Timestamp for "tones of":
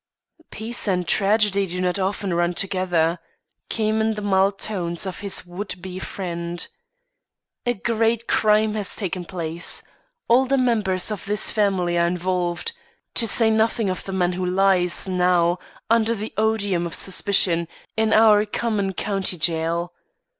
4.57-5.19